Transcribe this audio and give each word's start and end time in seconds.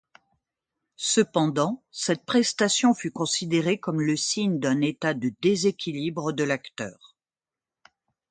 Cependant, 0.95 1.83
cette 1.91 2.25
prestation 2.25 2.95
fut 2.95 3.11
considérée 3.11 3.77
comme 3.79 4.01
le 4.01 4.15
signe 4.15 4.57
d'un 4.57 4.81
état 4.81 5.13
de 5.13 5.31
déséquilibre 5.43 6.31
de 6.33 6.43
l'acteur. 6.43 7.15